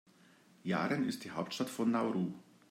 [0.63, 2.33] Yaren ist die Hauptstadt von Nauru.